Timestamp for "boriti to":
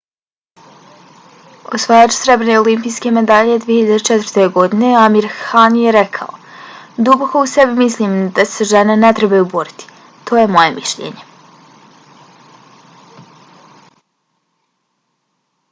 9.51-10.39